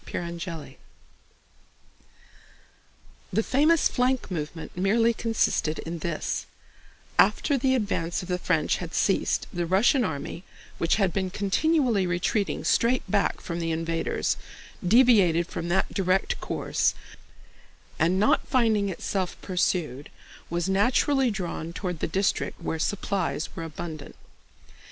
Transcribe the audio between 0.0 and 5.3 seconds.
CHAPTER II The famous flank movement merely